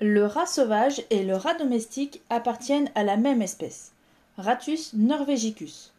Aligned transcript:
Le 0.00 0.26
rat 0.26 0.46
sauvage 0.46 1.02
et 1.10 1.24
le 1.24 1.34
rat 1.34 1.54
domestique 1.54 2.22
appartiennent 2.30 2.90
à 2.94 3.02
la 3.02 3.16
même 3.16 3.42
espèce, 3.42 3.92
Ratus 4.36 4.92
norvegicus. 4.94 5.92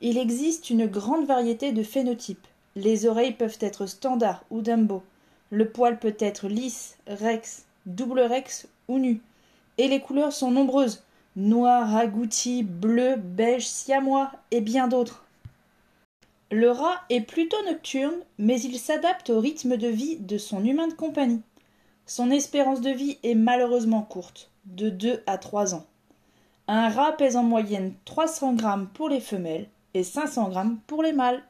Il 0.00 0.18
existe 0.18 0.70
une 0.70 0.86
grande 0.86 1.26
variété 1.26 1.72
de 1.72 1.82
phénotypes. 1.82 2.46
Les 2.76 3.06
oreilles 3.06 3.34
peuvent 3.34 3.58
être 3.60 3.86
standard 3.86 4.44
ou 4.50 4.60
dumbo. 4.60 5.02
Le 5.50 5.68
poil 5.68 5.98
peut 5.98 6.14
être 6.20 6.46
lisse, 6.46 6.96
rex, 7.08 7.64
double 7.86 8.20
rex 8.20 8.68
ou 8.86 8.98
nu. 8.98 9.20
Et 9.78 9.88
les 9.88 10.00
couleurs 10.00 10.32
sont 10.32 10.52
nombreuses 10.52 11.02
noir, 11.36 11.96
agouti, 11.96 12.62
bleu, 12.62 13.16
beige, 13.16 13.66
siamois 13.66 14.30
et 14.50 14.60
bien 14.60 14.88
d'autres. 14.88 15.24
Le 16.52 16.70
rat 16.70 17.00
est 17.08 17.20
plutôt 17.20 17.62
nocturne, 17.66 18.16
mais 18.38 18.60
il 18.60 18.78
s'adapte 18.78 19.30
au 19.30 19.40
rythme 19.40 19.76
de 19.76 19.88
vie 19.88 20.16
de 20.16 20.38
son 20.38 20.64
humain 20.64 20.88
de 20.88 20.94
compagnie. 20.94 21.42
Son 22.10 22.32
espérance 22.32 22.80
de 22.80 22.90
vie 22.90 23.18
est 23.22 23.36
malheureusement 23.36 24.02
courte, 24.02 24.50
de 24.64 24.88
2 24.88 25.22
à 25.28 25.38
3 25.38 25.76
ans. 25.76 25.86
Un 26.66 26.88
rat 26.88 27.12
pèse 27.12 27.36
en 27.36 27.44
moyenne 27.44 27.94
300 28.04 28.54
grammes 28.54 28.88
pour 28.92 29.08
les 29.08 29.20
femelles 29.20 29.68
et 29.94 30.02
500 30.02 30.48
grammes 30.48 30.80
pour 30.88 31.04
les 31.04 31.12
mâles. 31.12 31.40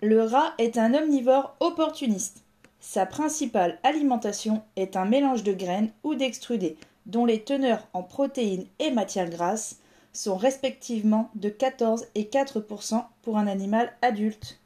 Le 0.00 0.22
rat 0.22 0.54
est 0.56 0.78
un 0.78 0.94
omnivore 0.94 1.54
opportuniste. 1.60 2.44
Sa 2.80 3.04
principale 3.04 3.78
alimentation 3.82 4.62
est 4.74 4.96
un 4.96 5.04
mélange 5.04 5.42
de 5.42 5.52
graines 5.52 5.92
ou 6.02 6.14
d'extrudés, 6.14 6.78
dont 7.04 7.26
les 7.26 7.42
teneurs 7.42 7.86
en 7.92 8.02
protéines 8.02 8.64
et 8.78 8.90
matières 8.90 9.28
grasses 9.28 9.80
sont 10.14 10.38
respectivement 10.38 11.28
de 11.34 11.50
14 11.50 12.06
et 12.14 12.24
4% 12.24 13.04
pour 13.20 13.36
un 13.36 13.46
animal 13.46 13.92
adulte. 14.00 14.60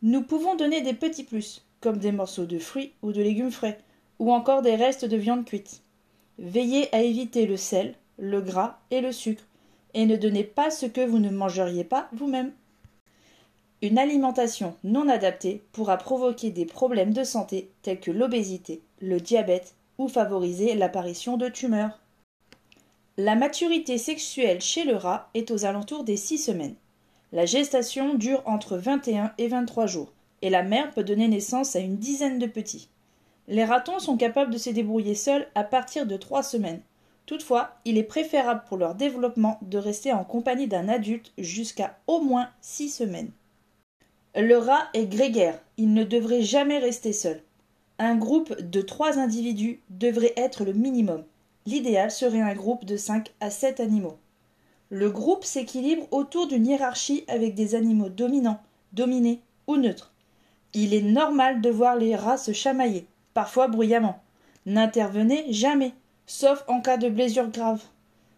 Nous 0.00 0.22
pouvons 0.22 0.54
donner 0.54 0.80
des 0.80 0.94
petits 0.94 1.24
plus, 1.24 1.62
comme 1.82 1.98
des 1.98 2.10
morceaux 2.10 2.46
de 2.46 2.58
fruits 2.58 2.94
ou 3.02 3.12
de 3.12 3.20
légumes 3.20 3.52
frais, 3.52 3.78
ou 4.22 4.32
encore 4.32 4.62
des 4.62 4.76
restes 4.76 5.04
de 5.04 5.16
viande 5.16 5.44
cuite. 5.44 5.82
Veillez 6.38 6.94
à 6.94 7.02
éviter 7.02 7.44
le 7.44 7.56
sel, 7.56 7.96
le 8.18 8.40
gras 8.40 8.78
et 8.92 9.00
le 9.00 9.10
sucre, 9.10 9.42
et 9.94 10.06
ne 10.06 10.14
donnez 10.14 10.44
pas 10.44 10.70
ce 10.70 10.86
que 10.86 11.04
vous 11.04 11.18
ne 11.18 11.28
mangeriez 11.28 11.82
pas 11.82 12.08
vous-même. 12.12 12.52
Une 13.82 13.98
alimentation 13.98 14.76
non 14.84 15.08
adaptée 15.08 15.60
pourra 15.72 15.96
provoquer 15.96 16.50
des 16.50 16.66
problèmes 16.66 17.12
de 17.12 17.24
santé 17.24 17.72
tels 17.82 17.98
que 17.98 18.12
l'obésité, 18.12 18.80
le 19.00 19.18
diabète 19.18 19.74
ou 19.98 20.06
favoriser 20.06 20.76
l'apparition 20.76 21.36
de 21.36 21.48
tumeurs. 21.48 21.98
La 23.16 23.34
maturité 23.34 23.98
sexuelle 23.98 24.60
chez 24.60 24.84
le 24.84 24.94
rat 24.94 25.30
est 25.34 25.50
aux 25.50 25.64
alentours 25.64 26.04
des 26.04 26.16
six 26.16 26.38
semaines. 26.38 26.76
La 27.32 27.44
gestation 27.44 28.14
dure 28.14 28.44
entre 28.46 28.76
21 28.76 29.32
et 29.38 29.48
23 29.48 29.86
jours, 29.86 30.12
et 30.42 30.50
la 30.50 30.62
mère 30.62 30.92
peut 30.92 31.02
donner 31.02 31.26
naissance 31.26 31.74
à 31.74 31.80
une 31.80 31.96
dizaine 31.96 32.38
de 32.38 32.46
petits. 32.46 32.88
Les 33.48 33.64
ratons 33.64 33.98
sont 33.98 34.16
capables 34.16 34.52
de 34.52 34.58
se 34.58 34.70
débrouiller 34.70 35.14
seuls 35.14 35.48
à 35.54 35.64
partir 35.64 36.06
de 36.06 36.16
trois 36.16 36.42
semaines. 36.42 36.80
Toutefois, 37.26 37.76
il 37.84 37.98
est 37.98 38.02
préférable 38.02 38.62
pour 38.68 38.76
leur 38.76 38.94
développement 38.94 39.58
de 39.62 39.78
rester 39.78 40.12
en 40.12 40.24
compagnie 40.24 40.68
d'un 40.68 40.88
adulte 40.88 41.32
jusqu'à 41.38 41.98
au 42.06 42.20
moins 42.20 42.48
six 42.60 42.88
semaines. 42.88 43.30
Le 44.34 44.56
rat 44.56 44.88
est 44.94 45.06
grégaire, 45.06 45.60
il 45.76 45.92
ne 45.92 46.04
devrait 46.04 46.42
jamais 46.42 46.78
rester 46.78 47.12
seul. 47.12 47.42
Un 47.98 48.16
groupe 48.16 48.60
de 48.60 48.80
trois 48.80 49.18
individus 49.18 49.80
devrait 49.90 50.32
être 50.36 50.64
le 50.64 50.72
minimum. 50.72 51.24
L'idéal 51.66 52.10
serait 52.10 52.40
un 52.40 52.54
groupe 52.54 52.84
de 52.84 52.96
5 52.96 53.30
à 53.40 53.50
7 53.50 53.78
animaux. 53.78 54.16
Le 54.88 55.10
groupe 55.10 55.44
s'équilibre 55.44 56.06
autour 56.10 56.48
d'une 56.48 56.66
hiérarchie 56.66 57.24
avec 57.28 57.54
des 57.54 57.74
animaux 57.74 58.08
dominants, 58.08 58.60
dominés 58.92 59.40
ou 59.66 59.76
neutres. 59.76 60.12
Il 60.74 60.94
est 60.94 61.02
normal 61.02 61.60
de 61.60 61.70
voir 61.70 61.96
les 61.96 62.16
rats 62.16 62.38
se 62.38 62.52
chamailler, 62.52 63.06
parfois 63.34 63.68
bruyamment. 63.68 64.20
N'intervenez 64.66 65.52
jamais, 65.52 65.92
sauf 66.26 66.64
en 66.68 66.80
cas 66.80 66.96
de 66.96 67.08
blessure 67.08 67.48
grave. 67.48 67.82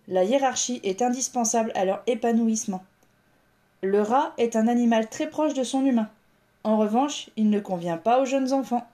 La 0.09 0.25
hiérarchie 0.25 0.81
est 0.83 1.03
indispensable 1.03 1.73
à 1.75 1.84
leur 1.84 2.03
épanouissement. 2.06 2.84
Le 3.83 4.01
rat 4.01 4.33
est 4.39 4.56
un 4.56 4.69
animal 4.69 5.09
très 5.09 5.29
proche 5.29 5.55
de 5.55 5.64
son 5.64 5.85
humain. 5.85 6.08
En 6.63 6.79
revanche, 6.79 7.30
il 7.36 7.51
ne 7.51 7.61
convient 7.61 7.98
pas 7.98 8.20
aux 8.20 8.24
jeunes 8.24 8.52
enfants. 8.52 8.86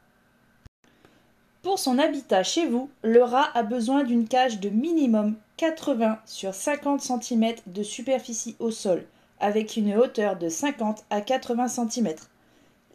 Pour 1.62 1.78
son 1.78 1.98
habitat 1.98 2.42
chez 2.42 2.66
vous, 2.66 2.90
le 3.02 3.22
rat 3.22 3.50
a 3.54 3.62
besoin 3.62 4.02
d'une 4.02 4.26
cage 4.26 4.60
de 4.60 4.70
minimum 4.70 5.36
80 5.58 6.18
sur 6.24 6.54
50 6.54 7.00
cm 7.00 7.54
de 7.66 7.82
superficie 7.82 8.56
au 8.58 8.70
sol, 8.70 9.04
avec 9.40 9.76
une 9.76 9.94
hauteur 9.94 10.36
de 10.36 10.48
50 10.48 11.04
à 11.10 11.20
80 11.20 11.68
cm. 11.68 12.14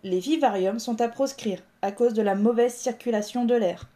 Les 0.03 0.19
vivariums 0.19 0.79
sont 0.79 0.99
à 0.99 1.07
proscrire 1.07 1.59
à 1.85 1.91
cause 1.91 2.15
de 2.15 2.23
la 2.23 2.33
mauvaise 2.33 2.73
circulation 2.73 3.45
de 3.45 3.53
l'air. 3.53 3.87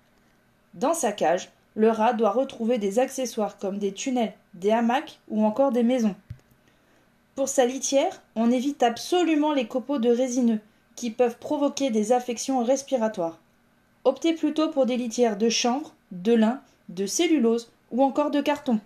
Dans 0.75 0.94
sa 0.94 1.11
cage, 1.11 1.50
le 1.73 1.89
rat 1.89 2.13
doit 2.13 2.29
retrouver 2.29 2.77
des 2.77 3.00
accessoires 3.00 3.57
comme 3.57 3.79
des 3.79 3.94
tunnels, 3.94 4.33
des 4.53 4.69
hamacs 4.69 5.19
ou 5.27 5.44
encore 5.44 5.72
des 5.72 5.81
maisons. 5.81 6.16
Pour 7.33 7.50
sa 7.50 7.66
litière, 7.66 8.22
on 8.35 8.51
évite 8.51 8.83
absolument 8.83 9.53
les 9.53 9.67
copeaux 9.67 9.97
de 9.97 10.09
résineux, 10.09 10.59
qui 10.95 11.09
peuvent 11.09 11.39
provoquer 11.39 11.89
des 11.89 12.11
affections 12.11 12.63
respiratoires. 12.63 13.39
Optez 14.03 14.33
plutôt 14.33 14.69
pour 14.69 14.85
des 14.85 14.97
litières 14.97 15.38
de 15.38 15.50
chanvre, 15.50 15.95
de 16.11 16.33
lin, 16.33 16.61
de 16.89 17.07
cellulose 17.07 17.71
ou 17.89 18.03
encore 18.03 18.29
de 18.29 18.41
carton. 18.41 18.79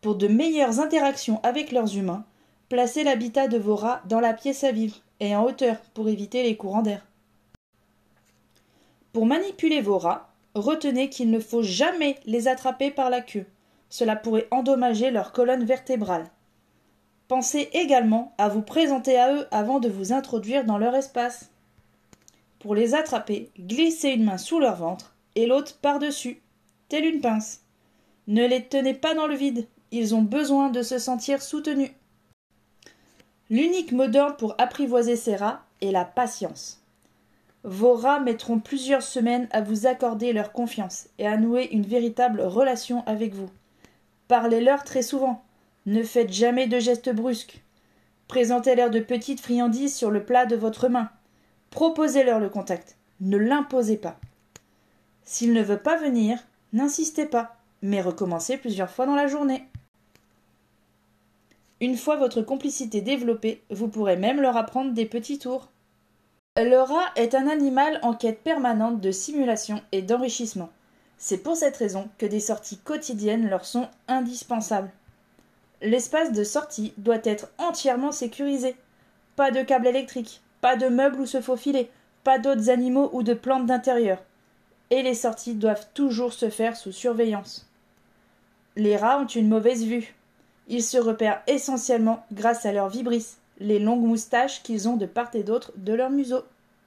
Pour 0.00 0.14
de 0.14 0.28
meilleures 0.28 0.80
interactions 0.80 1.40
avec 1.42 1.72
leurs 1.72 1.94
humains, 1.94 2.24
placez 2.70 3.04
l'habitat 3.04 3.48
de 3.48 3.58
vos 3.58 3.76
rats 3.76 4.00
dans 4.08 4.20
la 4.20 4.32
pièce 4.32 4.64
à 4.64 4.72
vivre 4.72 4.96
et 5.20 5.36
en 5.36 5.44
hauteur 5.44 5.76
pour 5.92 6.08
éviter 6.08 6.42
les 6.42 6.56
courants 6.56 6.82
d'air. 6.82 7.04
Pour 9.12 9.26
manipuler 9.26 9.80
vos 9.80 9.98
rats, 9.98 10.32
retenez 10.54 11.10
qu'il 11.10 11.30
ne 11.30 11.40
faut 11.40 11.62
jamais 11.62 12.18
les 12.24 12.48
attraper 12.48 12.90
par 12.90 13.10
la 13.10 13.20
queue. 13.20 13.46
Cela 13.90 14.16
pourrait 14.16 14.48
endommager 14.50 15.10
leur 15.10 15.32
colonne 15.32 15.64
vertébrale. 15.64 16.30
Pensez 17.28 17.68
également 17.72 18.34
à 18.38 18.48
vous 18.48 18.62
présenter 18.62 19.18
à 19.18 19.34
eux 19.34 19.46
avant 19.50 19.80
de 19.80 19.88
vous 19.88 20.12
introduire 20.12 20.64
dans 20.64 20.78
leur 20.78 20.94
espace. 20.94 21.50
Pour 22.58 22.74
les 22.74 22.94
attraper, 22.94 23.50
glissez 23.58 24.10
une 24.10 24.24
main 24.24 24.38
sous 24.38 24.60
leur 24.60 24.76
ventre 24.76 25.14
et 25.34 25.46
l'autre 25.46 25.76
par-dessus, 25.78 26.40
telle 26.88 27.04
une 27.04 27.20
pince. 27.20 27.62
Ne 28.28 28.46
les 28.46 28.64
tenez 28.64 28.94
pas 28.94 29.14
dans 29.14 29.26
le 29.26 29.34
vide, 29.34 29.66
ils 29.90 30.14
ont 30.14 30.22
besoin 30.22 30.70
de 30.70 30.82
se 30.82 30.98
sentir 30.98 31.42
soutenus. 31.42 31.92
L'unique 33.50 33.92
mot 33.92 34.06
d'ordre 34.06 34.36
pour 34.36 34.54
apprivoiser 34.58 35.16
ces 35.16 35.36
rats 35.36 35.64
est 35.80 35.90
la 35.90 36.04
patience. 36.04 36.81
Vos 37.64 37.94
rats 37.94 38.20
mettront 38.20 38.58
plusieurs 38.58 39.02
semaines 39.02 39.48
à 39.52 39.60
vous 39.60 39.86
accorder 39.86 40.32
leur 40.32 40.52
confiance 40.52 41.08
et 41.18 41.26
à 41.26 41.36
nouer 41.36 41.68
une 41.72 41.86
véritable 41.86 42.40
relation 42.40 43.04
avec 43.06 43.34
vous. 43.34 43.50
Parlez-leur 44.26 44.82
très 44.82 45.02
souvent. 45.02 45.44
Ne 45.86 46.02
faites 46.02 46.32
jamais 46.32 46.66
de 46.66 46.80
gestes 46.80 47.14
brusques. 47.14 47.62
Présentez-leur 48.26 48.90
de 48.90 48.98
petites 48.98 49.40
friandises 49.40 49.94
sur 49.94 50.10
le 50.10 50.24
plat 50.24 50.46
de 50.46 50.56
votre 50.56 50.88
main. 50.88 51.10
Proposez-leur 51.70 52.40
le 52.40 52.48
contact. 52.48 52.96
Ne 53.20 53.36
l'imposez 53.36 53.96
pas. 53.96 54.18
S'il 55.24 55.52
ne 55.52 55.62
veut 55.62 55.78
pas 55.78 55.96
venir, 55.96 56.38
n'insistez 56.72 57.26
pas, 57.26 57.56
mais 57.80 58.00
recommencez 58.00 58.56
plusieurs 58.56 58.90
fois 58.90 59.06
dans 59.06 59.14
la 59.14 59.28
journée. 59.28 59.64
Une 61.80 61.96
fois 61.96 62.16
votre 62.16 62.42
complicité 62.42 63.00
développée, 63.00 63.62
vous 63.70 63.88
pourrez 63.88 64.16
même 64.16 64.40
leur 64.40 64.56
apprendre 64.56 64.92
des 64.92 65.06
petits 65.06 65.38
tours. 65.38 65.68
Le 66.58 66.82
rat 66.82 67.10
est 67.16 67.34
un 67.34 67.48
animal 67.48 67.98
en 68.02 68.12
quête 68.12 68.42
permanente 68.42 69.00
de 69.00 69.10
simulation 69.10 69.80
et 69.90 70.02
d'enrichissement. 70.02 70.68
C'est 71.16 71.38
pour 71.38 71.56
cette 71.56 71.78
raison 71.78 72.10
que 72.18 72.26
des 72.26 72.40
sorties 72.40 72.76
quotidiennes 72.76 73.48
leur 73.48 73.64
sont 73.64 73.88
indispensables. 74.06 74.90
L'espace 75.80 76.30
de 76.30 76.44
sortie 76.44 76.92
doit 76.98 77.24
être 77.24 77.48
entièrement 77.56 78.12
sécurisé. 78.12 78.76
Pas 79.34 79.50
de 79.50 79.62
câble 79.62 79.86
électrique, 79.86 80.42
pas 80.60 80.76
de 80.76 80.88
meubles 80.88 81.20
où 81.20 81.26
se 81.26 81.40
faufiler, 81.40 81.90
pas 82.22 82.38
d'autres 82.38 82.68
animaux 82.68 83.08
ou 83.14 83.22
de 83.22 83.32
plantes 83.32 83.64
d'intérieur. 83.64 84.18
Et 84.90 85.02
les 85.02 85.14
sorties 85.14 85.54
doivent 85.54 85.88
toujours 85.94 86.34
se 86.34 86.50
faire 86.50 86.76
sous 86.76 86.92
surveillance. 86.92 87.66
Les 88.76 88.98
rats 88.98 89.20
ont 89.20 89.26
une 89.26 89.48
mauvaise 89.48 89.86
vue. 89.86 90.14
Ils 90.68 90.84
se 90.84 90.98
repèrent 90.98 91.42
essentiellement 91.46 92.26
grâce 92.30 92.66
à 92.66 92.72
leur 92.72 92.90
vibrisses, 92.90 93.38
les 93.58 93.78
longues 93.78 94.04
moustaches 94.04 94.62
qu'ils 94.62 94.88
ont 94.88 94.96
de 94.96 95.06
part 95.06 95.30
et 95.34 95.42
d'autre 95.42 95.72
de 95.76 95.92
leur 95.92 96.10
museau. 96.10 96.42